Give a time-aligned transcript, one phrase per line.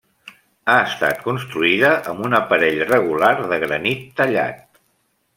[0.71, 4.81] Ha estat construïda amb un aparell regular de granit tallat.